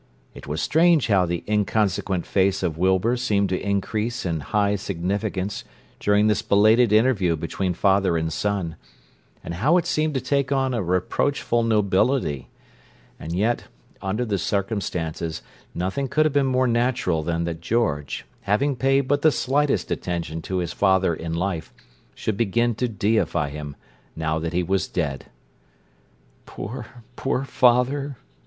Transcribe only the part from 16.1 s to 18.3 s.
have been more natural than that George,